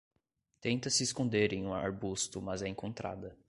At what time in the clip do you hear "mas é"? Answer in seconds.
2.41-2.67